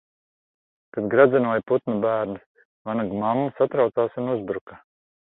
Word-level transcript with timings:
Kad 0.95 1.09
gredzenoja 1.13 1.63
putnu 1.71 1.97
bērnus, 2.05 2.63
vanagu 2.91 3.19
mamma 3.25 3.43
satraucās 3.59 4.17
un 4.23 4.33
uzbruka. 4.37 4.79